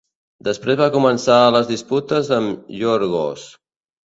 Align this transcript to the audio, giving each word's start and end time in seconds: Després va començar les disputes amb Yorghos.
Després 0.45 0.79
va 0.79 0.87
començar 0.95 1.35
les 1.57 1.67
disputes 1.73 2.33
amb 2.39 2.73
Yorghos. 2.81 3.47